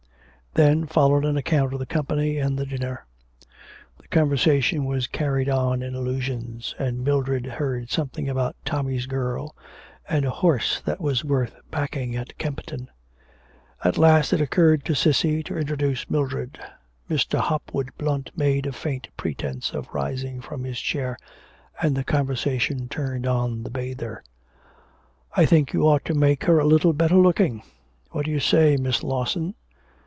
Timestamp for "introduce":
15.57-16.09